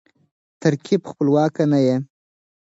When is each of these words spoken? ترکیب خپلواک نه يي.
ترکیب 0.61 1.01
خپلواک 1.11 1.55
نه 1.71 1.79
يي. 1.85 1.95